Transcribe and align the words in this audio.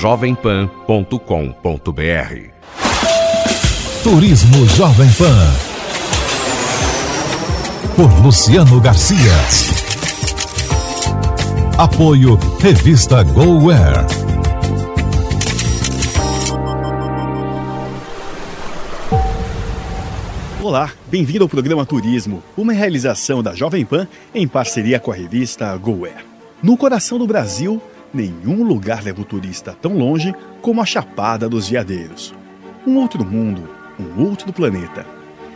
jovempan.com.br 0.00 1.10
Turismo 4.02 4.66
Jovem 4.66 5.10
Pan. 5.12 5.52
Por 7.94 8.24
Luciano 8.24 8.80
Garcia. 8.80 9.18
Apoio 11.76 12.38
Revista 12.58 13.22
GoWare. 13.22 14.06
Olá, 20.62 20.90
bem-vindo 21.10 21.44
ao 21.44 21.48
programa 21.48 21.84
Turismo, 21.84 22.42
uma 22.56 22.72
realização 22.72 23.42
da 23.42 23.54
Jovem 23.54 23.84
Pan 23.84 24.08
em 24.34 24.48
parceria 24.48 24.98
com 24.98 25.12
a 25.12 25.14
revista 25.14 25.76
GoWare. 25.76 26.24
No 26.62 26.74
coração 26.78 27.18
do 27.18 27.26
Brasil, 27.26 27.82
nenhum 28.12 28.62
lugar 28.64 29.02
leva 29.02 29.20
o 29.20 29.24
turista 29.24 29.76
tão 29.80 29.96
longe 29.96 30.34
como 30.60 30.80
a 30.80 30.86
Chapada 30.86 31.48
dos 31.48 31.68
Veadeiros. 31.68 32.34
Um 32.86 32.96
outro 32.96 33.24
mundo, 33.24 33.68
um 33.98 34.22
outro 34.22 34.52
planeta. 34.52 35.06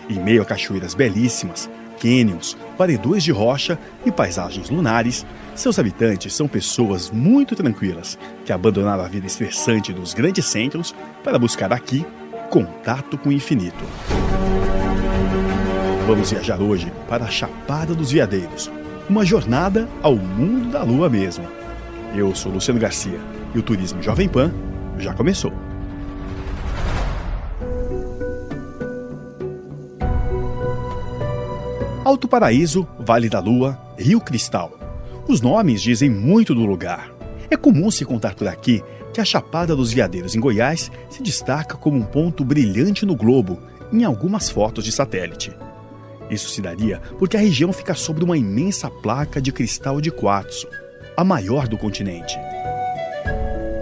Em 0.09 0.21
meio 0.21 0.43
a 0.43 0.45
cachoeiras 0.45 0.95
belíssimas, 0.95 1.69
cânions, 1.99 2.57
paredões 2.77 3.25
de 3.25 3.33
rocha 3.33 3.79
e 4.05 4.13
paisagens 4.13 4.69
lunares, 4.69 5.25
seus 5.55 5.79
habitantes 5.79 6.35
são 6.35 6.47
pessoas 6.47 7.11
muito 7.11 7.57
tranquilas 7.57 8.19
que 8.45 8.53
abandonaram 8.53 9.05
a 9.05 9.09
vida 9.09 9.27
estressante 9.27 9.93
dos 9.93 10.13
grandes 10.13 10.45
centros 10.45 10.95
para 11.23 11.39
buscar 11.39 11.73
aqui 11.73 12.05
contato 12.51 13.17
com 13.17 13.31
o 13.31 13.33
infinito. 13.33 13.85
Vamos 16.07 16.31
viajar 16.31 16.61
hoje 16.61 16.93
para 17.09 17.25
a 17.25 17.31
Chapada 17.31 17.95
dos 17.95 18.13
Veadeiros, 18.13 18.71
uma 19.09 19.25
jornada 19.25 19.89
ao 20.03 20.15
mundo 20.15 20.71
da 20.71 20.83
lua 20.83 21.09
mesmo. 21.09 21.64
Eu 22.17 22.33
sou 22.33 22.53
Luciano 22.53 22.79
Garcia 22.79 23.19
e 23.53 23.59
o 23.59 23.63
Turismo 23.63 24.01
Jovem 24.01 24.29
Pan 24.29 24.53
já 24.99 25.13
começou. 25.13 25.53
Alto 32.05 32.29
Paraíso, 32.29 32.87
Vale 33.01 33.29
da 33.29 33.41
Lua, 33.41 33.77
Rio 33.99 34.21
Cristal. 34.21 34.79
Os 35.27 35.41
nomes 35.41 35.83
dizem 35.83 36.09
muito 36.09 36.55
do 36.55 36.65
lugar. 36.65 37.11
É 37.51 37.57
comum 37.57 37.91
se 37.91 38.05
contar 38.05 38.37
por 38.37 38.47
aqui 38.47 38.81
que 39.13 39.21
a 39.21 39.25
Chapada 39.25 39.75
dos 39.75 39.93
Veadeiros 39.93 40.37
em 40.37 40.41
Goiás 40.41 40.93
se 41.11 41.21
destaca 41.21 41.77
como 41.77 41.97
um 41.97 42.05
ponto 42.05 42.45
brilhante 42.45 43.05
no 43.05 43.17
globo 43.17 43.59
em 43.93 44.05
algumas 44.05 44.49
fotos 44.49 44.85
de 44.85 44.93
satélite. 44.93 45.53
Isso 46.31 46.49
se 46.49 46.61
daria 46.61 47.01
porque 47.19 47.37
a 47.37 47.41
região 47.41 47.73
fica 47.73 47.95
sobre 47.95 48.23
uma 48.23 48.37
imensa 48.37 48.89
placa 48.89 49.41
de 49.43 49.51
cristal 49.51 50.01
de 50.01 50.11
quartzo, 50.11 50.69
a 51.17 51.25
maior 51.25 51.69
do 51.69 51.79
continente. 51.79 52.37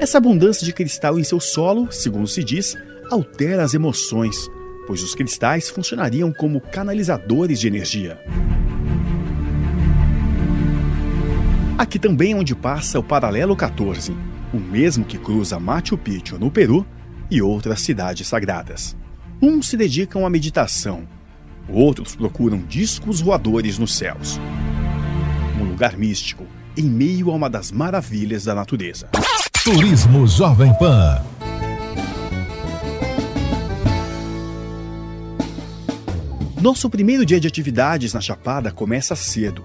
Essa 0.01 0.19
abundância 0.19 0.65
de 0.65 0.73
cristal 0.73 1.19
em 1.19 1.25
seu 1.25 1.39
solo, 1.39 1.91
segundo 1.91 2.27
se 2.27 2.43
diz, 2.43 2.77
altera 3.11 3.63
as 3.63 3.73
emoções, 3.73 4.51
pois 4.87 5.03
os 5.03 5.15
cristais 5.15 5.71
funcionariam 5.71 6.33
como 6.33 6.61
canalizadores 6.61 7.61
de 7.61 7.69
energia. 7.69 8.21
Aqui 11.79 11.99
também 11.99 12.33
é 12.33 12.37
onde 12.37 12.55
passa 12.55 12.99
o 12.99 13.03
Paralelo 13.03 13.57
14, 13.57 14.15
o 14.53 14.59
mesmo 14.59 15.05
que 15.05 15.19
cruza 15.19 15.59
Machu 15.59 15.97
Picchu 15.97 16.39
no 16.39 16.51
Peru 16.51 16.87
e 17.31 17.41
outras 17.41 17.81
cidades 17.81 18.27
sagradas. 18.29 18.97
Uns 19.41 19.69
se 19.69 19.77
dedicam 19.77 20.27
à 20.27 20.31
meditação, 20.31 21.09
outros 21.69 22.15
procuram 22.15 22.59
discos 22.59 23.21
voadores 23.21 23.79
nos 23.79 23.97
céus. 23.97 24.39
Um 25.61 25.65
lugar 25.65 25.97
místico, 25.97 26.47
em 26.77 26.85
meio 26.85 27.31
a 27.31 27.35
uma 27.35 27.51
das 27.51 27.71
maravilhas 27.71 28.45
da 28.45 28.55
natureza. 28.55 29.09
Turismo 29.65 30.27
Jovem 30.27 30.73
Pan. 30.75 31.23
Nosso 36.61 36.89
primeiro 36.89 37.27
dia 37.27 37.41
de 37.41 37.49
atividades 37.49 38.15
na 38.15 38.21
Chapada 38.21 38.71
começa 38.71 39.17
cedo. 39.17 39.65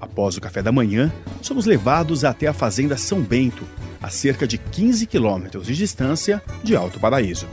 Após 0.00 0.36
o 0.36 0.40
café 0.40 0.62
da 0.62 0.72
manhã, 0.72 1.12
somos 1.42 1.66
levados 1.66 2.24
até 2.24 2.46
a 2.46 2.54
Fazenda 2.54 2.96
São 2.96 3.20
Bento, 3.20 3.64
a 4.02 4.08
cerca 4.08 4.46
de 4.46 4.56
15 4.56 5.06
quilômetros 5.06 5.66
de 5.66 5.76
distância 5.76 6.42
de 6.64 6.74
Alto 6.74 6.98
Paraíso. 6.98 7.46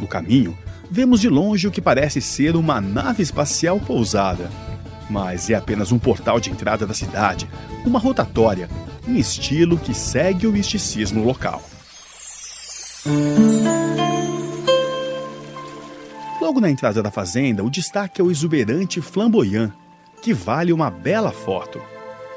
No 0.00 0.06
caminho, 0.06 0.56
vemos 0.90 1.20
de 1.20 1.28
longe 1.28 1.66
o 1.66 1.70
que 1.70 1.80
parece 1.80 2.20
ser 2.20 2.54
uma 2.54 2.80
nave 2.80 3.22
espacial 3.22 3.80
pousada. 3.80 4.48
Mas 5.08 5.48
é 5.50 5.54
apenas 5.54 5.92
um 5.92 5.98
portal 5.98 6.38
de 6.38 6.50
entrada 6.50 6.86
da 6.86 6.94
cidade, 6.94 7.48
uma 7.84 7.98
rotatória, 7.98 8.68
um 9.06 9.16
estilo 9.16 9.78
que 9.78 9.94
segue 9.94 10.46
o 10.46 10.52
misticismo 10.52 11.24
local. 11.24 11.62
Logo 16.40 16.60
na 16.60 16.70
entrada 16.70 17.02
da 17.02 17.10
fazenda, 17.10 17.64
o 17.64 17.70
destaque 17.70 18.20
é 18.20 18.24
o 18.24 18.30
exuberante 18.30 19.00
flamboyant, 19.00 19.72
que 20.22 20.34
vale 20.34 20.72
uma 20.72 20.90
bela 20.90 21.32
foto. 21.32 21.80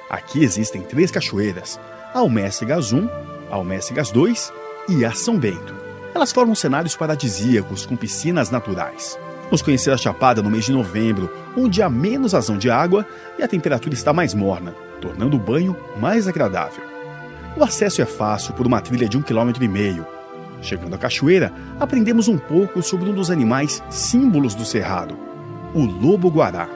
Aqui 0.09 0.43
existem 0.43 0.81
três 0.81 1.11
cachoeiras, 1.11 1.79
Almécegas 2.13 2.91
1, 2.91 3.07
a 3.49 3.55
Almécegas 3.55 4.11
2 4.11 4.51
e 4.89 5.05
a 5.05 5.13
São 5.13 5.37
Bento. 5.37 5.73
Elas 6.13 6.31
formam 6.31 6.53
cenários 6.53 6.95
paradisíacos 6.95 7.85
com 7.85 7.95
piscinas 7.95 8.49
naturais. 8.49 9.17
Vamos 9.51 9.61
conhecer 9.61 9.91
a 9.91 9.97
Chapada 9.97 10.41
no 10.41 10.49
mês 10.49 10.63
de 10.63 10.71
novembro, 10.71 11.29
onde 11.57 11.81
há 11.81 11.89
menos 11.89 12.31
vazão 12.31 12.57
de 12.57 12.69
água 12.69 13.05
e 13.37 13.43
a 13.43 13.47
temperatura 13.49 13.93
está 13.93 14.13
mais 14.13 14.33
morna, 14.33 14.73
tornando 15.01 15.35
o 15.35 15.39
banho 15.39 15.75
mais 15.99 16.25
agradável. 16.25 16.81
O 17.57 17.61
acesso 17.61 18.01
é 18.01 18.05
fácil 18.05 18.53
por 18.53 18.65
uma 18.65 18.79
trilha 18.79 19.09
de 19.09 19.17
um 19.17 19.21
quilômetro 19.21 19.61
e 19.61 19.67
meio. 19.67 20.07
Chegando 20.61 20.95
à 20.95 20.97
cachoeira, 20.97 21.51
aprendemos 21.81 22.29
um 22.29 22.37
pouco 22.37 22.81
sobre 22.81 23.09
um 23.09 23.13
dos 23.13 23.29
animais 23.29 23.83
símbolos 23.89 24.55
do 24.55 24.63
cerrado, 24.63 25.17
o 25.73 25.83
lobo-guará. 25.83 26.69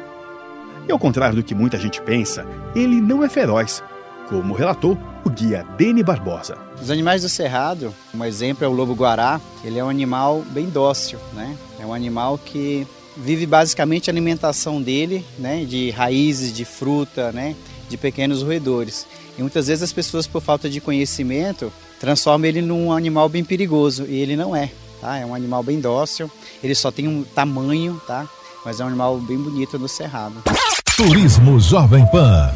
E 0.86 0.92
ao 0.92 1.00
contrário 1.00 1.38
do 1.38 1.44
que 1.44 1.56
muita 1.56 1.78
gente 1.78 2.02
pensa, 2.02 2.46
ele 2.76 3.00
não 3.00 3.24
é 3.24 3.30
feroz, 3.30 3.82
como 4.28 4.54
relatou 4.54 4.98
o 5.24 5.30
guia 5.30 5.66
Dene 5.78 6.04
Barbosa. 6.04 6.58
Os 6.82 6.92
animais 6.92 7.22
do 7.22 7.30
cerrado, 7.30 7.94
um 8.14 8.26
exemplo 8.26 8.66
é 8.66 8.68
o 8.68 8.74
lobo-guará, 8.74 9.40
ele 9.64 9.80
é 9.80 9.84
um 9.84 9.90
animal 9.90 10.44
bem 10.50 10.70
dócil, 10.70 11.20
né? 11.34 11.56
É 11.86 11.88
um 11.88 11.94
animal 11.94 12.40
que 12.40 12.88
vive 13.16 13.46
basicamente 13.46 14.10
a 14.10 14.12
alimentação 14.12 14.82
dele, 14.82 15.24
né, 15.38 15.64
de 15.64 15.92
raízes, 15.92 16.52
de 16.52 16.66
fruta, 16.66 17.32
né, 17.32 17.56
de 17.88 17.96
pequenos 17.96 18.42
roedores. 18.42 19.06
E 19.38 19.42
muitas 19.42 19.68
vezes 19.68 19.84
as 19.84 19.94
pessoas, 19.94 20.26
por 20.26 20.42
falta 20.42 20.68
de 20.68 20.82
conhecimento, 20.82 21.72
transformam 22.00 22.50
ele 22.50 22.60
num 22.60 22.92
animal 22.92 23.30
bem 23.30 23.44
perigoso 23.44 24.06
e 24.10 24.16
ele 24.16 24.36
não 24.36 24.56
é, 24.56 24.72
tá? 25.00 25.20
É 25.20 25.26
um 25.28 25.36
animal 25.36 25.62
bem 25.62 25.80
dócil. 25.80 26.30
Ele 26.64 26.74
só 26.74 26.90
tem 26.90 27.08
um 27.08 27.24
tamanho, 27.24 28.02
tá? 28.08 28.28
Mas 28.66 28.80
é 28.80 28.84
um 28.84 28.88
animal 28.88 29.20
bem 29.20 29.38
bonito 29.38 29.78
no 29.78 29.88
cerrado. 29.88 30.42
Turismo 30.98 31.60
Jovem 31.60 32.04
Pan. 32.08 32.52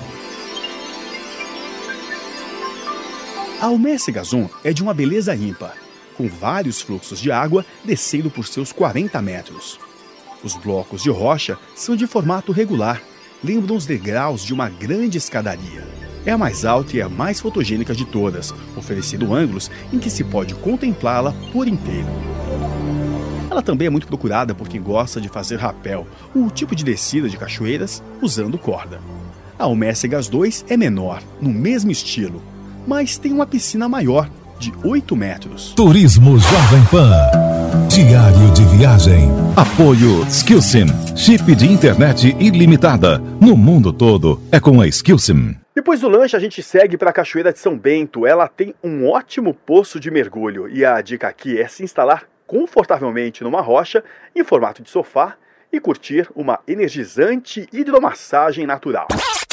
A 3.61 3.65
Almécegas 3.67 4.33
1 4.33 4.49
é 4.63 4.73
de 4.73 4.81
uma 4.81 4.93
beleza 4.93 5.35
ímpar, 5.35 5.75
com 6.19 6.27
vários 6.27 6.81
fluxos 6.81 7.21
de 7.21 7.31
água 7.31 7.65
descendo 7.85 8.29
por 8.29 8.45
seus 8.45 8.73
40 8.73 9.21
metros. 9.21 9.79
Os 10.43 10.53
blocos 10.53 11.01
de 11.01 11.09
rocha 11.09 11.57
são 11.73 11.95
de 11.95 12.05
formato 12.05 12.51
regular, 12.51 13.01
lembram 13.41 13.77
os 13.77 13.85
degraus 13.85 14.43
de 14.43 14.53
uma 14.53 14.67
grande 14.67 15.17
escadaria. 15.17 15.87
É 16.25 16.31
a 16.31 16.37
mais 16.37 16.65
alta 16.65 16.97
e 16.97 17.01
a 17.01 17.07
mais 17.07 17.39
fotogênica 17.39 17.95
de 17.95 18.03
todas, 18.03 18.53
oferecendo 18.75 19.33
ângulos 19.33 19.71
em 19.93 19.97
que 19.97 20.09
se 20.09 20.25
pode 20.25 20.53
contemplá-la 20.55 21.33
por 21.53 21.69
inteiro. 21.69 22.09
Ela 23.49 23.61
também 23.61 23.87
é 23.87 23.89
muito 23.89 24.05
procurada 24.05 24.53
por 24.53 24.67
quem 24.67 24.81
gosta 24.81 25.21
de 25.21 25.29
fazer 25.29 25.55
rapel, 25.55 26.05
o 26.35 26.49
tipo 26.49 26.75
de 26.75 26.83
descida 26.83 27.29
de 27.29 27.37
cachoeiras 27.37 28.03
usando 28.21 28.57
corda. 28.57 28.99
A 29.57 29.63
Almécegas 29.63 30.27
2 30.27 30.65
é 30.67 30.75
menor, 30.75 31.23
no 31.39 31.49
mesmo 31.49 31.89
estilo, 31.91 32.43
mas 32.85 33.17
tem 33.17 33.31
uma 33.31 33.47
piscina 33.47 33.87
maior, 33.87 34.29
de 34.59 34.73
8 34.83 35.15
metros. 35.15 35.73
Turismo 35.73 36.37
Jovem 36.37 36.83
Pan. 36.91 37.11
Diário 37.87 38.53
de 38.53 38.65
viagem. 38.77 39.29
Apoio 39.55 40.25
Skillsim, 40.27 40.85
chip 41.15 41.55
de 41.55 41.65
internet 41.65 42.35
ilimitada. 42.39 43.19
No 43.39 43.55
mundo 43.55 43.93
todo 43.93 44.41
é 44.51 44.59
com 44.59 44.81
a 44.81 44.87
Skillsim. 44.87 45.55
Depois 45.73 46.01
do 46.01 46.09
lanche, 46.09 46.35
a 46.35 46.39
gente 46.39 46.61
segue 46.61 46.97
para 46.97 47.09
a 47.09 47.13
Cachoeira 47.13 47.53
de 47.53 47.59
São 47.59 47.77
Bento. 47.77 48.27
Ela 48.27 48.49
tem 48.49 48.75
um 48.83 49.09
ótimo 49.09 49.53
poço 49.53 49.97
de 49.97 50.11
mergulho 50.11 50.67
e 50.67 50.83
a 50.83 51.01
dica 51.01 51.29
aqui 51.29 51.57
é 51.57 51.67
se 51.67 51.83
instalar 51.83 52.23
confortavelmente 52.45 53.43
numa 53.43 53.61
rocha 53.61 54.03
em 54.35 54.43
formato 54.43 54.83
de 54.83 54.89
sofá 54.89 55.35
e 55.71 55.79
curtir 55.79 56.27
uma 56.35 56.59
energizante 56.67 57.65
hidromassagem 57.71 58.65
natural. 58.65 59.07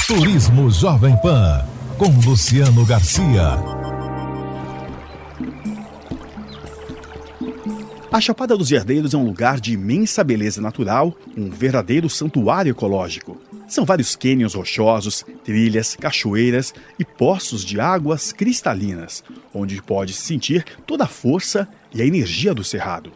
Turismo 0.09 0.69
Jovem 0.71 1.17
Pan 1.23 1.65
com 1.97 2.09
Luciano 2.29 2.85
Garcia. 2.85 3.86
A 8.11 8.21
Chapada 8.21 8.57
dos 8.57 8.71
Veadeiros 8.71 9.15
é 9.15 9.17
um 9.17 9.25
lugar 9.25 9.61
de 9.61 9.73
imensa 9.73 10.23
beleza 10.23 10.61
natural, 10.61 11.15
um 11.37 11.51
verdadeiro 11.51 12.09
santuário 12.09 12.71
ecológico. 12.71 13.41
São 13.69 13.85
vários 13.85 14.15
cânions 14.15 14.55
rochosos, 14.55 15.25
trilhas, 15.45 15.97
cachoeiras 15.97 16.73
e 16.99 17.05
poços 17.05 17.65
de 17.65 17.81
águas 17.81 18.33
cristalinas, 18.33 19.25
onde 19.53 19.83
pode 19.83 20.13
sentir 20.13 20.65
toda 20.87 21.05
a 21.05 21.09
força 21.09 21.69
e 21.93 22.01
a 22.01 22.07
energia 22.07 22.55
do 22.55 22.63
cerrado. 22.63 23.13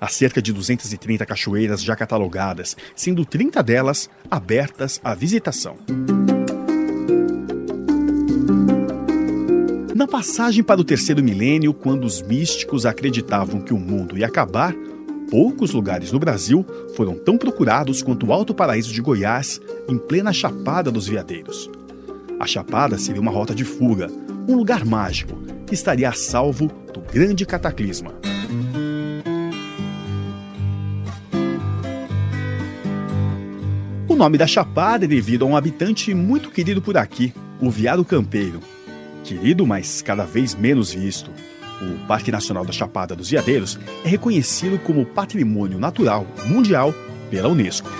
Há 0.00 0.08
cerca 0.08 0.40
de 0.40 0.52
230 0.52 1.26
cachoeiras 1.26 1.82
já 1.82 1.96
catalogadas, 1.96 2.76
sendo 2.94 3.24
30 3.24 3.62
delas 3.62 4.08
abertas 4.30 5.00
à 5.02 5.14
visitação. 5.14 5.76
Na 9.98 10.06
passagem 10.06 10.62
para 10.62 10.80
o 10.80 10.84
terceiro 10.84 11.24
milênio, 11.24 11.74
quando 11.74 12.04
os 12.04 12.22
místicos 12.22 12.86
acreditavam 12.86 13.60
que 13.60 13.74
o 13.74 13.76
mundo 13.76 14.16
ia 14.16 14.28
acabar, 14.28 14.72
poucos 15.28 15.72
lugares 15.72 16.12
no 16.12 16.20
Brasil 16.20 16.64
foram 16.94 17.16
tão 17.16 17.36
procurados 17.36 18.00
quanto 18.00 18.26
o 18.26 18.32
Alto 18.32 18.54
Paraíso 18.54 18.92
de 18.92 19.02
Goiás, 19.02 19.60
em 19.88 19.98
plena 19.98 20.32
Chapada 20.32 20.88
dos 20.92 21.08
Veadeiros. 21.08 21.68
A 22.38 22.46
Chapada 22.46 22.96
seria 22.96 23.20
uma 23.20 23.32
rota 23.32 23.52
de 23.52 23.64
fuga, 23.64 24.08
um 24.48 24.54
lugar 24.54 24.84
mágico 24.84 25.36
que 25.66 25.74
estaria 25.74 26.08
a 26.08 26.12
salvo 26.12 26.70
do 26.94 27.00
grande 27.00 27.44
cataclisma. 27.44 28.14
O 34.06 34.14
nome 34.14 34.38
da 34.38 34.46
Chapada 34.46 35.06
é 35.06 35.08
devido 35.08 35.44
a 35.44 35.48
um 35.48 35.56
habitante 35.56 36.14
muito 36.14 36.52
querido 36.52 36.80
por 36.80 36.96
aqui, 36.96 37.34
o 37.60 37.68
veado 37.68 38.04
campeiro. 38.04 38.60
Querido, 39.28 39.66
mas 39.66 40.00
cada 40.00 40.24
vez 40.24 40.54
menos 40.54 40.94
visto. 40.94 41.30
O 41.82 42.06
Parque 42.06 42.32
Nacional 42.32 42.64
da 42.64 42.72
Chapada 42.72 43.14
dos 43.14 43.28
Veadeiros 43.28 43.78
é 44.02 44.08
reconhecido 44.08 44.78
como 44.78 45.04
Patrimônio 45.04 45.78
Natural 45.78 46.26
Mundial 46.46 46.94
pela 47.30 47.46
Unesco. 47.46 47.90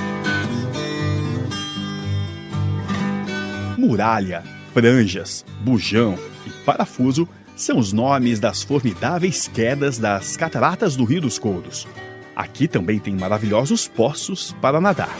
Muralha, 3.77 4.43
franjas, 4.73 5.45
bujão 5.61 6.19
e 6.47 6.51
parafuso 6.65 7.29
são 7.55 7.79
os 7.79 7.93
nomes 7.93 8.41
das 8.41 8.63
formidáveis 8.63 9.49
quedas 9.49 9.99
das 9.99 10.35
cataratas 10.35 10.97
do 10.97 11.05
Rio 11.05 11.21
dos 11.21 11.39
Couros. 11.39 11.87
Aqui 12.35 12.67
também 12.67 12.99
tem 12.99 13.15
maravilhosos 13.15 13.87
poços 13.87 14.57
para 14.63 14.81
nadar. 14.81 15.15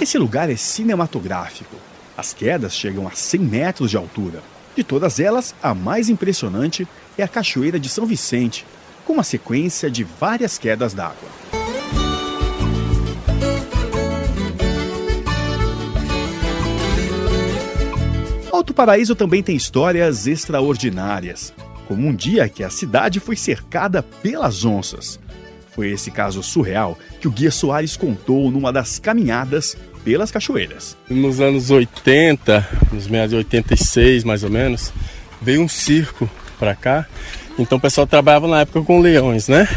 Esse 0.00 0.16
lugar 0.16 0.48
é 0.48 0.56
cinematográfico. 0.56 1.76
As 2.18 2.34
quedas 2.34 2.74
chegam 2.74 3.06
a 3.06 3.12
100 3.12 3.40
metros 3.42 3.90
de 3.92 3.96
altura. 3.96 4.42
De 4.74 4.82
todas 4.82 5.20
elas, 5.20 5.54
a 5.62 5.72
mais 5.72 6.08
impressionante 6.08 6.84
é 7.16 7.22
a 7.22 7.28
Cachoeira 7.28 7.78
de 7.78 7.88
São 7.88 8.04
Vicente, 8.04 8.66
com 9.04 9.12
uma 9.12 9.22
sequência 9.22 9.88
de 9.88 10.02
várias 10.02 10.58
quedas 10.58 10.92
d'água. 10.92 11.28
Alto 18.50 18.74
Paraíso 18.74 19.14
também 19.14 19.40
tem 19.40 19.54
histórias 19.54 20.26
extraordinárias, 20.26 21.54
como 21.86 22.04
um 22.04 22.12
dia 22.12 22.48
que 22.48 22.64
a 22.64 22.70
cidade 22.70 23.20
foi 23.20 23.36
cercada 23.36 24.02
pelas 24.02 24.64
onças. 24.64 25.20
Foi 25.70 25.90
esse 25.90 26.10
caso 26.10 26.42
surreal 26.42 26.98
que 27.20 27.28
o 27.28 27.30
Guia 27.30 27.52
Soares 27.52 27.96
contou 27.96 28.50
numa 28.50 28.72
das 28.72 28.98
caminhadas 28.98 29.76
pelas 29.98 30.30
cachoeiras. 30.30 30.96
Nos 31.08 31.40
anos 31.40 31.70
80, 31.70 32.68
nos 32.92 33.06
meados 33.06 33.30
de 33.30 33.36
86 33.36 34.24
mais 34.24 34.42
ou 34.42 34.50
menos, 34.50 34.92
veio 35.40 35.62
um 35.62 35.68
circo 35.68 36.28
para 36.58 36.74
cá. 36.74 37.06
Então 37.58 37.78
o 37.78 37.80
pessoal 37.80 38.06
trabalhava 38.06 38.46
na 38.48 38.60
época 38.60 38.82
com 38.82 39.00
leões, 39.00 39.48
né? 39.48 39.68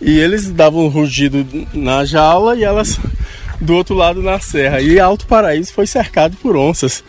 E 0.00 0.18
eles 0.18 0.50
davam 0.50 0.86
um 0.86 0.88
rugido 0.88 1.46
na 1.72 2.04
jaula 2.04 2.56
e 2.56 2.64
elas 2.64 2.98
do 3.60 3.74
outro 3.74 3.94
lado 3.94 4.20
na 4.20 4.38
serra. 4.40 4.80
E 4.80 4.98
Alto 4.98 5.26
Paraíso 5.26 5.72
foi 5.72 5.86
cercado 5.86 6.36
por 6.36 6.56
onças. 6.56 7.04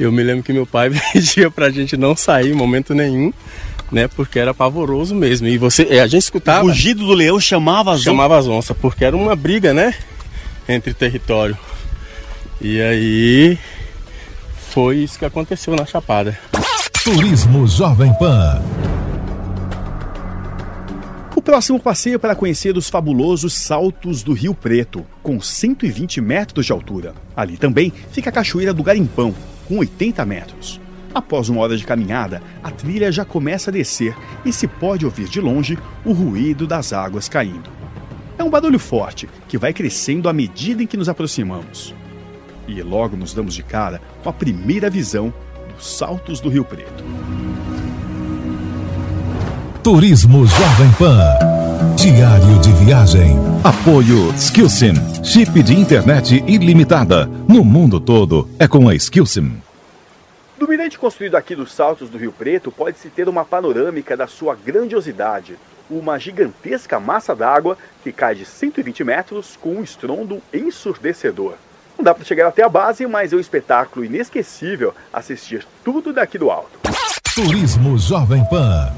Eu 0.00 0.10
me 0.10 0.22
lembro 0.22 0.42
que 0.42 0.52
meu 0.52 0.66
pai 0.66 0.90
pedia 1.12 1.50
pra 1.50 1.70
gente 1.70 1.96
não 1.96 2.16
sair 2.16 2.50
em 2.50 2.54
momento 2.54 2.94
nenhum, 2.94 3.32
né? 3.92 4.08
Porque 4.08 4.38
era 4.38 4.54
pavoroso 4.54 5.14
mesmo. 5.14 5.46
E 5.46 5.58
você, 5.58 5.82
a 5.82 6.06
gente 6.06 6.22
escutava. 6.22 6.64
O 6.64 6.68
rugido 6.68 7.06
do 7.06 7.12
leão 7.12 7.38
chamava 7.38 7.92
as 7.92 8.02
chamava 8.02 8.38
as 8.38 8.46
onças, 8.46 8.76
porque 8.76 9.04
era 9.04 9.16
uma 9.16 9.36
briga, 9.36 9.74
né? 9.74 9.94
Entre 10.68 10.92
território. 10.92 11.56
E 12.60 12.80
aí 12.80 13.58
foi 14.70 14.98
isso 14.98 15.18
que 15.18 15.24
aconteceu 15.24 15.74
na 15.74 15.86
Chapada. 15.86 16.38
Turismo 17.02 17.66
Jovem 17.66 18.12
Pan. 18.18 18.60
O 21.34 21.40
próximo 21.40 21.80
passeio 21.80 22.16
é 22.16 22.18
para 22.18 22.34
conhecer 22.34 22.76
os 22.76 22.90
fabulosos 22.90 23.54
Saltos 23.54 24.22
do 24.22 24.34
Rio 24.34 24.52
Preto, 24.52 25.06
com 25.22 25.40
120 25.40 26.20
metros 26.20 26.66
de 26.66 26.72
altura. 26.72 27.14
Ali 27.34 27.56
também 27.56 27.90
fica 28.12 28.28
a 28.28 28.32
Cachoeira 28.32 28.74
do 28.74 28.82
Garimpão, 28.82 29.34
com 29.66 29.78
80 29.78 30.26
metros. 30.26 30.80
Após 31.14 31.48
uma 31.48 31.62
hora 31.62 31.76
de 31.76 31.86
caminhada, 31.86 32.42
a 32.62 32.70
trilha 32.70 33.10
já 33.10 33.24
começa 33.24 33.70
a 33.70 33.72
descer 33.72 34.14
e 34.44 34.52
se 34.52 34.66
pode 34.66 35.06
ouvir 35.06 35.28
de 35.28 35.40
longe 35.40 35.78
o 36.04 36.12
ruído 36.12 36.66
das 36.66 36.92
águas 36.92 37.28
caindo. 37.28 37.77
É 38.38 38.44
um 38.44 38.48
barulho 38.48 38.78
forte 38.78 39.28
que 39.48 39.58
vai 39.58 39.72
crescendo 39.72 40.28
à 40.28 40.32
medida 40.32 40.80
em 40.80 40.86
que 40.86 40.96
nos 40.96 41.08
aproximamos. 41.08 41.92
E 42.68 42.80
logo 42.82 43.16
nos 43.16 43.34
damos 43.34 43.52
de 43.52 43.64
cara 43.64 44.00
com 44.22 44.28
a 44.28 44.32
primeira 44.32 44.88
visão 44.88 45.34
dos 45.74 45.98
Saltos 45.98 46.38
do 46.38 46.48
Rio 46.48 46.64
Preto. 46.64 47.02
Turismo 49.82 50.46
Jovem 50.46 50.92
Pan. 50.98 51.96
Diário 51.96 52.60
de 52.60 52.72
viagem. 52.84 53.36
Apoio 53.64 54.32
Skillsim. 54.36 54.94
Chip 55.24 55.60
de 55.62 55.74
internet 55.74 56.44
ilimitada. 56.46 57.26
No 57.48 57.64
mundo 57.64 57.98
todo 57.98 58.48
é 58.58 58.68
com 58.68 58.88
a 58.88 58.94
Skillsim. 58.94 59.60
Do 60.56 60.68
mirante 60.68 60.98
construído 60.98 61.36
aqui 61.36 61.56
dos 61.56 61.72
Saltos 61.72 62.08
do 62.08 62.18
Rio 62.18 62.32
Preto 62.32 62.70
pode-se 62.70 63.08
ter 63.08 63.28
uma 63.28 63.44
panorâmica 63.44 64.16
da 64.16 64.26
sua 64.26 64.54
grandiosidade. 64.54 65.56
Uma 65.90 66.18
gigantesca 66.18 67.00
massa 67.00 67.34
d'água 67.34 67.78
que 68.02 68.12
cai 68.12 68.34
de 68.34 68.44
120 68.44 69.04
metros 69.04 69.56
com 69.60 69.76
um 69.76 69.82
estrondo 69.82 70.42
ensurdecedor. 70.52 71.54
Não 71.96 72.04
dá 72.04 72.14
para 72.14 72.24
chegar 72.24 72.46
até 72.46 72.62
a 72.62 72.68
base, 72.68 73.06
mas 73.06 73.32
é 73.32 73.36
um 73.36 73.40
espetáculo 73.40 74.04
inesquecível 74.04 74.94
assistir 75.12 75.66
tudo 75.82 76.12
daqui 76.12 76.38
do 76.38 76.50
alto. 76.50 76.78
Turismo 77.34 77.96
Jovem 77.98 78.44
Pan. 78.48 78.92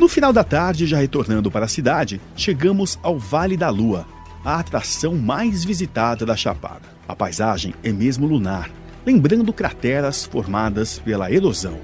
No 0.00 0.08
final 0.08 0.32
da 0.32 0.44
tarde, 0.44 0.86
já 0.86 0.98
retornando 0.98 1.50
para 1.50 1.64
a 1.64 1.68
cidade, 1.68 2.20
chegamos 2.36 2.98
ao 3.02 3.18
Vale 3.18 3.56
da 3.56 3.70
Lua, 3.70 4.06
a 4.44 4.58
atração 4.58 5.14
mais 5.14 5.64
visitada 5.64 6.26
da 6.26 6.36
Chapada. 6.36 6.82
A 7.08 7.16
paisagem 7.16 7.74
é 7.82 7.92
mesmo 7.92 8.26
lunar, 8.26 8.70
lembrando 9.06 9.52
crateras 9.52 10.24
formadas 10.24 10.98
pela 10.98 11.30
erosão. 11.30 11.78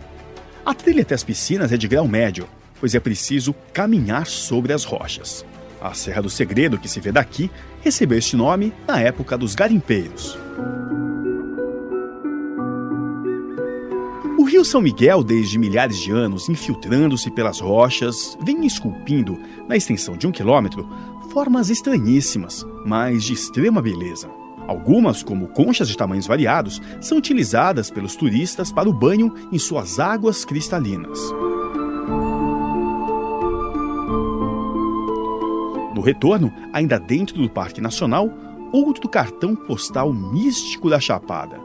A 0.64 0.74
trilha 0.74 1.02
até 1.02 1.14
as 1.14 1.24
piscinas 1.24 1.72
é 1.72 1.76
de 1.76 1.88
grau 1.88 2.06
médio, 2.06 2.46
pois 2.82 2.96
é 2.96 2.98
preciso 2.98 3.54
caminhar 3.72 4.26
sobre 4.26 4.72
as 4.72 4.82
rochas. 4.82 5.46
A 5.80 5.94
Serra 5.94 6.20
do 6.20 6.28
Segredo, 6.28 6.76
que 6.76 6.88
se 6.88 6.98
vê 6.98 7.12
daqui, 7.12 7.48
recebeu 7.80 8.18
este 8.18 8.34
nome 8.34 8.72
na 8.88 9.00
época 9.00 9.38
dos 9.38 9.54
garimpeiros. 9.54 10.36
O 14.36 14.42
rio 14.42 14.64
São 14.64 14.80
Miguel, 14.80 15.22
desde 15.22 15.60
milhares 15.60 15.96
de 15.96 16.10
anos, 16.10 16.48
infiltrando-se 16.48 17.30
pelas 17.30 17.60
rochas, 17.60 18.36
vem 18.44 18.66
esculpindo, 18.66 19.38
na 19.68 19.76
extensão 19.76 20.16
de 20.16 20.26
um 20.26 20.32
quilômetro, 20.32 20.84
formas 21.32 21.70
estranhíssimas, 21.70 22.66
mas 22.84 23.22
de 23.22 23.32
extrema 23.32 23.80
beleza. 23.80 24.28
Algumas, 24.66 25.22
como 25.22 25.46
conchas 25.46 25.86
de 25.86 25.96
tamanhos 25.96 26.26
variados, 26.26 26.82
são 27.00 27.16
utilizadas 27.16 27.92
pelos 27.92 28.16
turistas 28.16 28.72
para 28.72 28.88
o 28.88 28.92
banho 28.92 29.32
em 29.52 29.58
suas 29.58 30.00
águas 30.00 30.44
cristalinas. 30.44 31.20
No 36.02 36.06
retorno, 36.06 36.52
ainda 36.72 36.98
dentro 36.98 37.40
do 37.40 37.48
Parque 37.48 37.80
Nacional, 37.80 38.28
outro 38.72 39.08
cartão 39.08 39.54
postal 39.54 40.12
místico 40.12 40.90
da 40.90 40.98
Chapada, 40.98 41.60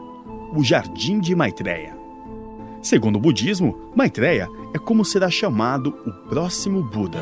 o 0.54 0.62
Jardim 0.62 1.18
de 1.18 1.34
Maitreya. 1.34 1.96
Segundo 2.80 3.16
o 3.16 3.20
budismo, 3.20 3.90
Maitreya 3.96 4.48
é 4.72 4.78
como 4.78 5.04
será 5.04 5.28
chamado 5.28 5.92
o 6.06 6.12
próximo 6.28 6.84
Buda. 6.84 7.18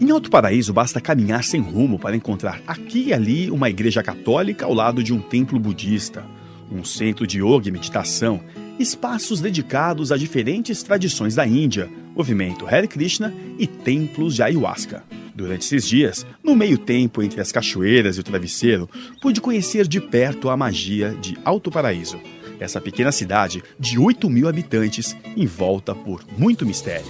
Em 0.00 0.10
Alto 0.10 0.30
Paraíso, 0.30 0.72
basta 0.72 1.02
caminhar 1.02 1.44
sem 1.44 1.60
rumo 1.60 1.98
para 1.98 2.16
encontrar 2.16 2.62
aqui 2.66 3.08
e 3.08 3.12
ali 3.12 3.50
uma 3.50 3.68
igreja 3.68 4.02
católica 4.02 4.64
ao 4.64 4.72
lado 4.72 5.04
de 5.04 5.12
um 5.12 5.20
templo 5.20 5.60
budista, 5.60 6.24
um 6.72 6.82
centro 6.82 7.26
de 7.26 7.42
yoga 7.42 7.68
e 7.68 7.72
meditação, 7.72 8.40
espaços 8.78 9.38
dedicados 9.38 10.10
a 10.10 10.16
diferentes 10.16 10.82
tradições 10.82 11.34
da 11.34 11.46
Índia, 11.46 11.90
movimento 12.18 12.66
Hare 12.66 12.88
Krishna 12.88 13.32
e 13.56 13.66
templos 13.66 14.34
de 14.34 14.42
ayahuasca. 14.42 15.04
Durante 15.36 15.64
esses 15.64 15.88
dias, 15.88 16.26
no 16.42 16.56
meio 16.56 16.76
tempo 16.76 17.22
entre 17.22 17.40
as 17.40 17.52
cachoeiras 17.52 18.16
e 18.16 18.20
o 18.20 18.24
travesseiro, 18.24 18.90
pude 19.22 19.40
conhecer 19.40 19.86
de 19.86 20.00
perto 20.00 20.50
a 20.50 20.56
magia 20.56 21.14
de 21.20 21.38
Alto 21.44 21.70
Paraíso, 21.70 22.18
essa 22.58 22.80
pequena 22.80 23.12
cidade 23.12 23.62
de 23.78 24.00
8 24.00 24.28
mil 24.28 24.48
habitantes 24.48 25.16
envolta 25.36 25.94
por 25.94 26.24
muito 26.36 26.66
mistério. 26.66 27.06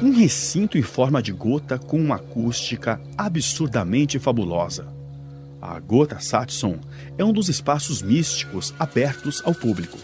Um 0.00 0.12
recinto 0.12 0.78
em 0.78 0.82
forma 0.82 1.20
de 1.20 1.32
gota 1.32 1.80
com 1.80 1.98
uma 1.98 2.14
acústica 2.14 3.00
absurdamente 3.18 4.20
fabulosa. 4.20 5.01
A 5.62 5.78
Gota 5.78 6.18
Satson 6.18 6.76
é 7.16 7.24
um 7.24 7.32
dos 7.32 7.48
espaços 7.48 8.02
místicos 8.02 8.74
abertos 8.80 9.40
ao 9.44 9.54
público. 9.54 9.96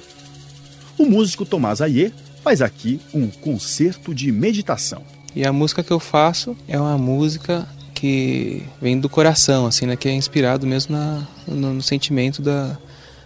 O 0.96 1.04
músico 1.04 1.44
Tomás 1.44 1.80
Aie 1.80 2.14
faz 2.44 2.62
aqui 2.62 3.00
um 3.12 3.28
concerto 3.28 4.14
de 4.14 4.30
meditação. 4.30 5.02
E 5.34 5.44
a 5.44 5.52
música 5.52 5.82
que 5.82 5.90
eu 5.90 5.98
faço 5.98 6.56
é 6.68 6.78
uma 6.78 6.96
música 6.96 7.66
que 7.92 8.62
vem 8.80 9.00
do 9.00 9.08
coração, 9.08 9.66
assim, 9.66 9.84
né? 9.84 9.96
Que 9.96 10.08
é 10.08 10.12
inspirado 10.12 10.64
mesmo 10.64 10.96
na, 10.96 11.26
no, 11.48 11.74
no 11.74 11.82
sentimento 11.82 12.40
da, 12.40 12.78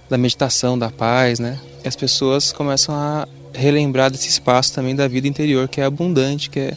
da 0.09 0.17
meditação, 0.17 0.79
da 0.79 0.89
paz, 0.89 1.39
né? 1.39 1.61
E 1.85 1.89
as 1.89 1.95
pessoas 1.95 2.51
começam 2.51 2.95
a 2.95 3.29
relembrar 3.53 4.11
desse 4.11 4.29
espaço 4.29 4.73
também 4.73 4.97
da 4.97 5.07
vida 5.07 5.29
interior, 5.29 5.69
que 5.69 5.83
é 5.83 5.85
abundante, 5.85 6.49
que 6.49 6.59
é, 6.59 6.77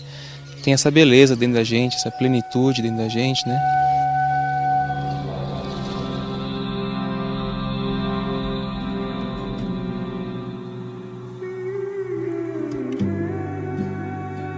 tem 0.62 0.74
essa 0.74 0.92
beleza 0.92 1.34
dentro 1.34 1.56
da 1.56 1.64
gente, 1.64 1.96
essa 1.96 2.12
plenitude 2.12 2.82
dentro 2.82 2.98
da 2.98 3.08
gente, 3.08 3.48
né? 3.48 3.95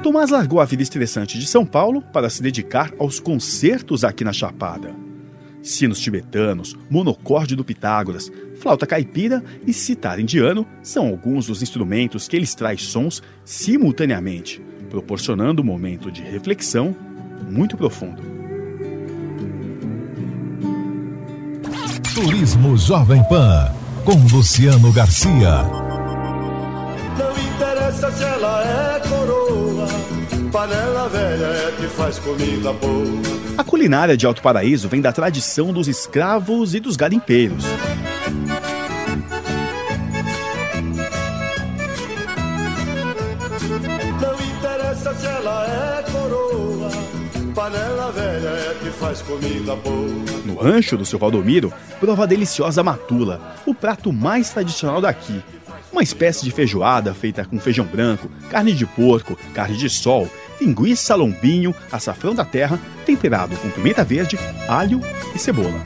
Tomás 0.08 0.30
largou 0.30 0.62
a 0.62 0.66
vida 0.66 0.82
estressante 0.82 1.38
de 1.38 1.46
São 1.46 1.66
Paulo 1.66 2.02
para 2.02 2.30
se 2.30 2.42
dedicar 2.42 2.94
aos 2.98 3.20
concertos 3.20 4.06
aqui 4.06 4.24
na 4.24 4.32
Chapada. 4.32 4.96
Sinos 5.62 6.00
tibetanos, 6.00 6.78
monocorde 6.90 7.58
do 7.58 7.66
Pitágoras, 7.66 8.32
flauta 8.58 8.88
caipira 8.88 9.44
e 9.66 9.74
citar 9.74 10.18
indiano 10.18 10.66
são 10.82 11.08
alguns 11.08 11.48
dos 11.48 11.62
instrumentos 11.62 12.26
que 12.26 12.38
ele 12.38 12.46
extrai 12.46 12.78
sons 12.78 13.22
simultaneamente, 13.44 14.62
proporcionando 14.90 15.62
um 15.62 15.66
momento 15.66 16.10
de 16.10 16.22
reflexão 16.22 16.96
muito 17.50 17.76
profundo. 17.76 18.24
Turismo 22.16 22.78
Jovem 22.78 23.22
Pan, 23.26 23.74
com 24.06 24.16
Luciano 24.34 24.90
Garcia. 24.94 25.64
Não 27.20 27.38
interessa 27.38 28.10
se 28.10 28.24
ela 28.24 28.64
é 28.64 29.00
coroa, 29.06 29.47
panela 30.52 31.08
velha 31.08 31.46
é 31.46 31.72
que 31.80 31.88
faz 31.88 32.18
comida 32.20 32.74
boa. 32.74 33.06
A 33.58 33.64
culinária 33.64 34.18
de 34.18 34.26
Alto 34.26 34.42
Paraíso 34.42 34.90
vem 34.90 35.02
da 35.02 35.12
tradição 35.12 35.72
dos 35.72 35.88
escravos 35.88 36.74
e 36.74 36.80
dos 36.80 36.96
garimpeiros. 36.96 37.64
No 50.46 50.56
rancho 50.56 50.98
do 50.98 51.06
seu 51.06 51.20
Valdomiro, 51.20 51.72
prova 52.00 52.24
a 52.24 52.26
deliciosa 52.26 52.82
matula, 52.84 53.56
o 53.66 53.76
prato 53.76 54.12
mais 54.12 54.50
tradicional 54.50 55.02
daqui. 55.02 55.44
Uma 55.92 56.04
espécie 56.04 56.44
de 56.44 56.52
feijoada 56.52 57.14
feita 57.14 57.46
com 57.46 57.60
feijão 57.60 57.86
branco, 57.86 58.30
carne 58.50 58.74
de 58.74 58.86
porco, 58.86 59.38
carne 59.54 59.78
de 59.78 59.90
sol 59.90 60.30
linguiça, 60.60 61.16
lombinho, 61.16 61.74
açafrão 61.92 62.34
da 62.34 62.44
terra, 62.44 62.80
temperado 63.06 63.56
com 63.58 63.70
pimenta 63.70 64.04
verde, 64.04 64.38
alho 64.68 65.02
e 65.34 65.40
cebola. 65.40 65.84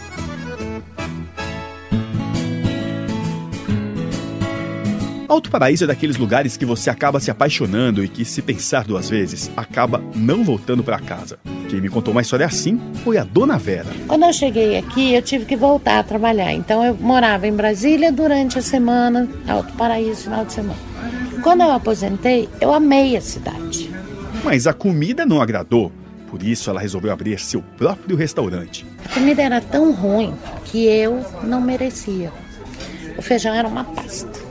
Alto 5.28 5.50
Paraíso 5.50 5.86
é 5.86 5.88
daqueles 5.88 6.18
lugares 6.18 6.58
que 6.58 6.66
você 6.66 6.90
acaba 6.90 7.20
se 7.22 7.32
apaixonando 7.32 8.04
e 8.04 8.10
que, 8.10 8.26
se 8.26 8.42
pensar 8.42 8.84
duas 8.84 9.10
vezes, 9.10 9.50
acaba 9.56 10.04
não 10.14 10.44
voltando 10.44 10.84
para 10.84 11.00
casa. 11.00 11.40
Quem 11.72 11.80
me 11.80 11.88
contou 11.88 12.12
uma 12.12 12.22
história 12.22 12.46
assim 12.46 12.82
foi 13.02 13.18
a 13.18 13.24
Dona 13.24 13.58
Vera. 13.58 13.88
Quando 14.06 14.26
eu 14.26 14.34
cheguei 14.34 14.78
aqui, 14.78 15.14
eu 15.14 15.22
tive 15.22 15.46
que 15.46 15.56
voltar 15.56 16.00
a 16.00 16.04
trabalhar. 16.04 16.52
Então 16.52 16.84
eu 16.84 16.94
morava 16.94 17.48
em 17.48 17.54
Brasília 17.54 18.12
durante 18.12 18.60
a 18.60 18.62
semana, 18.62 19.26
Alto 19.48 19.72
Paraíso, 19.76 20.24
final 20.24 20.44
de 20.44 20.52
semana. 20.52 20.78
Quando 21.42 21.62
eu 21.62 21.72
aposentei, 21.72 22.50
eu 22.60 22.74
amei 22.74 23.16
a 23.16 23.22
cidade. 23.22 23.90
Mas 24.44 24.68
a 24.68 24.74
comida 24.74 25.26
não 25.26 25.42
agradou, 25.42 25.94
por 26.30 26.44
isso 26.44 26.70
ela 26.70 26.82
resolveu 26.82 27.10
abrir 27.14 27.40
seu 27.40 27.62
próprio 27.78 28.18
restaurante. 28.18 28.86
A 29.06 29.14
comida 29.14 29.42
era 29.42 29.62
tão 29.62 29.94
ruim 29.94 30.34
que 30.66 30.88
eu 30.88 31.26
não 31.42 31.62
merecia. 31.62 32.34
O 33.18 33.22
feijão 33.22 33.56
era 33.56 33.66
uma 33.66 33.86
pasta. 33.86 34.42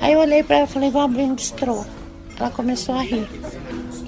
Aí 0.00 0.14
eu 0.14 0.20
olhei 0.20 0.42
para 0.42 0.56
ela 0.56 0.66
e 0.66 0.72
falei, 0.72 0.90
vou 0.90 1.02
abrir 1.02 1.24
um 1.24 1.34
bistrô. 1.34 1.84
Ela 2.40 2.48
começou 2.48 2.94
a 2.94 3.02
rir. 3.02 3.28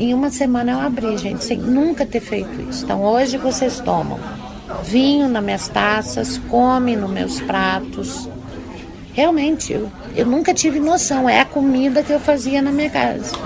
Em 0.01 0.15
uma 0.15 0.31
semana 0.31 0.73
eu 0.73 0.81
abri, 0.81 1.19
gente, 1.19 1.45
sem 1.45 1.59
nunca 1.59 2.07
ter 2.07 2.21
feito 2.21 2.59
isso. 2.71 2.85
Então 2.85 3.03
hoje 3.03 3.37
vocês 3.37 3.81
tomam 3.81 4.19
vinho 4.83 5.29
nas 5.29 5.45
minhas 5.45 5.69
taças, 5.69 6.39
comem 6.49 6.97
nos 6.97 7.11
meus 7.11 7.39
pratos. 7.43 8.27
Realmente, 9.13 9.75
eu, 9.75 9.93
eu 10.17 10.25
nunca 10.25 10.55
tive 10.55 10.81
noção. 10.81 11.29
É 11.29 11.41
a 11.41 11.45
comida 11.45 12.03
que 12.03 12.15
eu 12.15 12.19
fazia 12.19 12.63
na 12.63 12.73
minha 12.73 12.89
casa. 12.89 13.37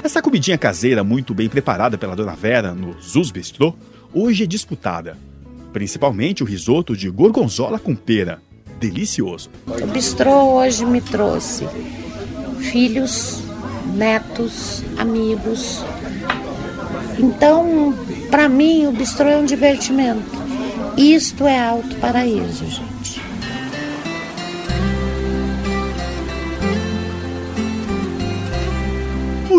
Essa 0.00 0.22
comidinha 0.22 0.56
caseira, 0.56 1.02
muito 1.02 1.34
bem 1.34 1.48
preparada 1.48 1.98
pela 1.98 2.14
Dona 2.14 2.36
Vera 2.36 2.72
no 2.72 2.94
Zuz 3.02 3.32
Bistrô, 3.32 3.74
hoje 4.14 4.44
é 4.44 4.46
disputada. 4.46 5.18
Principalmente 5.72 6.40
o 6.40 6.46
risoto 6.46 6.96
de 6.96 7.10
gorgonzola 7.10 7.80
com 7.80 7.96
pera. 7.96 8.40
Delicioso. 8.78 9.50
O 9.66 9.86
bistrô 9.88 10.54
hoje 10.54 10.86
me 10.86 11.00
trouxe 11.00 11.66
filhos, 12.60 13.42
netos, 13.96 14.84
amigos. 14.96 15.84
Então, 17.18 17.94
para 18.30 18.48
mim, 18.48 18.86
o 18.86 18.92
bistrô 18.92 19.28
é 19.28 19.36
um 19.36 19.44
divertimento. 19.44 20.46
Isto 20.96 21.46
é 21.46 21.58
alto 21.58 21.94
paraíso, 21.96 22.64
gente. 22.66 23.26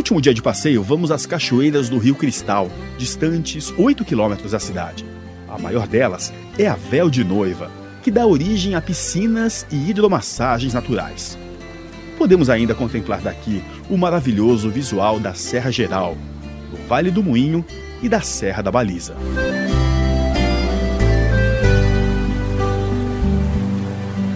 último 0.08 0.22
dia 0.22 0.34
de 0.34 0.42
passeio, 0.42 0.82
vamos 0.82 1.12
às 1.12 1.26
cachoeiras 1.26 1.90
do 1.90 1.98
Rio 1.98 2.16
Cristal, 2.16 2.70
distantes 2.98 3.74
8 3.78 4.06
quilômetros 4.06 4.54
da 4.54 4.60
cidade. 4.60 5.04
A 5.50 5.58
maior 5.58 5.86
delas 5.86 6.32
é 6.58 6.66
a 6.66 6.76
Véu 6.76 7.10
de 7.10 7.26
Noiva, 7.26 7.70
que 8.02 8.10
dá 8.10 8.26
origem 8.26 8.74
a 8.74 8.82
piscinas 8.82 9.66
e 9.70 9.90
hidromassagens 9.90 10.74
naturais. 10.74 11.38
Podemos 12.18 12.50
ainda 12.50 12.74
contemplar 12.74 13.20
daqui 13.20 13.62
o 13.90 13.98
maravilhoso 13.98 14.70
visual 14.70 15.20
da 15.20 15.34
Serra 15.34 15.72
Geral, 15.72 16.16
do 16.70 16.78
Vale 16.88 17.12
do 17.12 17.24
Moinho 17.24 17.66
e 18.02 18.10
da 18.10 18.22
Serra 18.22 18.62
da 18.62 18.72
Baliza. 18.72 19.16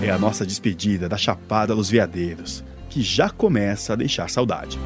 É 0.02 0.10
a 0.10 0.18
nossa 0.18 0.46
despedida 0.46 1.08
da 1.08 1.18
Chapada 1.18 1.76
dos 1.76 1.90
Veadeiros, 1.90 2.64
que 2.90 3.02
já 3.02 3.30
começa 3.30 3.94
a 3.94 3.96
deixar 3.96 4.30
saudade. 4.30 4.80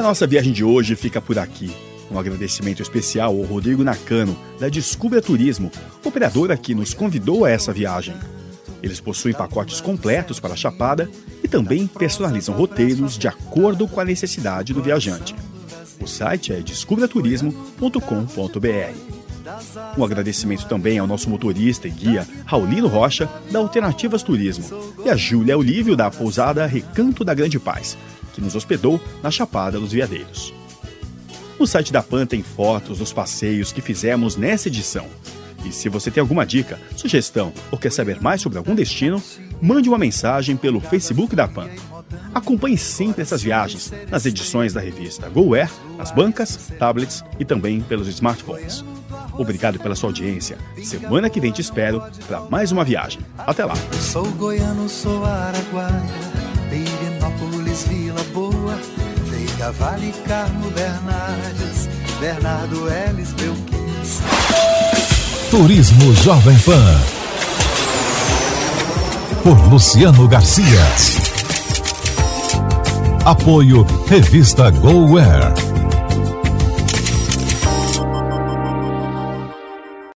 a 0.00 0.02
nossa 0.02 0.26
viagem 0.26 0.52
de 0.52 0.64
hoje 0.64 0.96
fica 0.96 1.20
por 1.20 1.38
aqui. 1.38 1.70
Um 2.10 2.18
agradecimento 2.18 2.82
especial 2.82 3.36
ao 3.36 3.42
Rodrigo 3.42 3.84
Nakano, 3.84 4.36
da 4.58 4.68
Descubra 4.68 5.22
Turismo, 5.22 5.70
operadora 6.04 6.56
que 6.56 6.74
nos 6.74 6.92
convidou 6.92 7.44
a 7.44 7.50
essa 7.50 7.72
viagem. 7.72 8.16
Eles 8.82 9.00
possuem 9.00 9.34
pacotes 9.34 9.80
completos 9.80 10.40
para 10.40 10.54
a 10.54 10.56
Chapada 10.56 11.08
e 11.42 11.48
também 11.48 11.86
personalizam 11.86 12.54
roteiros 12.54 13.16
de 13.16 13.28
acordo 13.28 13.86
com 13.86 14.00
a 14.00 14.04
necessidade 14.04 14.72
do 14.72 14.82
viajante. 14.82 15.34
O 16.00 16.06
site 16.06 16.52
é 16.52 16.60
descubraturismo.com.br. 16.60 19.20
Um 19.96 20.04
agradecimento 20.04 20.66
também 20.66 20.98
ao 20.98 21.06
nosso 21.06 21.28
motorista 21.28 21.88
e 21.88 21.90
guia 21.90 22.26
Raulino 22.44 22.88
Rocha, 22.88 23.28
da 23.50 23.58
Alternativas 23.58 24.22
Turismo, 24.22 24.64
e 25.04 25.10
a 25.10 25.16
Júlia 25.16 25.58
Olívio, 25.58 25.96
da 25.96 26.10
pousada 26.10 26.66
Recanto 26.66 27.24
da 27.24 27.34
Grande 27.34 27.58
Paz, 27.58 27.98
que 28.32 28.40
nos 28.40 28.54
hospedou 28.54 29.00
na 29.22 29.30
Chapada 29.30 29.78
dos 29.78 29.92
Veadeiros. 29.92 30.59
O 31.60 31.66
site 31.66 31.92
da 31.92 32.02
PAN 32.02 32.24
tem 32.24 32.42
fotos 32.42 32.96
dos 33.00 33.12
passeios 33.12 33.70
que 33.70 33.82
fizemos 33.82 34.34
nessa 34.34 34.68
edição. 34.68 35.06
E 35.62 35.70
se 35.70 35.90
você 35.90 36.10
tem 36.10 36.22
alguma 36.22 36.46
dica, 36.46 36.80
sugestão 36.96 37.52
ou 37.70 37.76
quer 37.76 37.92
saber 37.92 38.18
mais 38.18 38.40
sobre 38.40 38.56
algum 38.56 38.74
destino, 38.74 39.22
mande 39.60 39.86
uma 39.86 39.98
mensagem 39.98 40.56
pelo 40.56 40.80
Facebook 40.80 41.36
da 41.36 41.46
PAN. 41.46 41.68
Acompanhe 42.34 42.78
sempre 42.78 43.20
essas 43.20 43.42
viagens 43.42 43.92
nas 44.08 44.24
edições 44.24 44.72
da 44.72 44.80
revista 44.80 45.28
GoWare, 45.28 45.70
nas 45.98 46.10
bancas, 46.10 46.56
tablets 46.78 47.22
e 47.38 47.44
também 47.44 47.82
pelos 47.82 48.08
smartphones. 48.08 48.82
Obrigado 49.34 49.78
pela 49.78 49.94
sua 49.94 50.08
audiência. 50.08 50.56
Semana 50.82 51.28
que 51.28 51.42
vem 51.42 51.52
te 51.52 51.60
espero 51.60 52.02
para 52.26 52.40
mais 52.48 52.72
uma 52.72 52.84
viagem. 52.84 53.20
Até 53.36 53.66
lá. 53.66 53.74
Sou 54.00 54.24
goiano, 54.32 54.88
sou 54.88 55.22
araguaia, 55.26 56.08
Veiga, 59.60 59.72
Vale, 59.72 60.14
Carmo, 60.26 60.70
Bernardes, 60.70 61.88
Bernardo, 62.18 62.88
Elis, 62.88 63.30
Belquis. 63.32 64.20
Turismo 65.50 66.14
Jovem 66.24 66.58
Pan. 66.60 67.00
Por 69.42 69.58
Luciano 69.68 70.26
Garcia. 70.28 70.80
Apoio 73.26 73.86
Revista 74.08 74.70
GoWare. 74.70 75.69